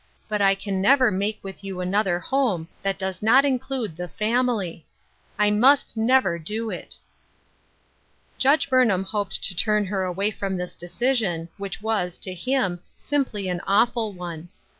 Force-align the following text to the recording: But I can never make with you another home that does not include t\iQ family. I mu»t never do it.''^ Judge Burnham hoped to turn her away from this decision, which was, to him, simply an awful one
But 0.27 0.41
I 0.41 0.55
can 0.55 0.81
never 0.81 1.11
make 1.11 1.37
with 1.43 1.63
you 1.63 1.79
another 1.79 2.17
home 2.19 2.67
that 2.81 2.97
does 2.97 3.21
not 3.21 3.45
include 3.45 3.95
t\iQ 3.95 4.09
family. 4.09 4.83
I 5.37 5.51
mu»t 5.51 5.83
never 5.95 6.39
do 6.39 6.71
it.''^ 6.71 6.97
Judge 8.39 8.67
Burnham 8.67 9.03
hoped 9.03 9.43
to 9.43 9.53
turn 9.55 9.85
her 9.85 10.03
away 10.03 10.31
from 10.31 10.57
this 10.57 10.73
decision, 10.73 11.49
which 11.57 11.83
was, 11.83 12.17
to 12.17 12.33
him, 12.33 12.79
simply 12.99 13.47
an 13.47 13.61
awful 13.67 14.11
one 14.11 14.49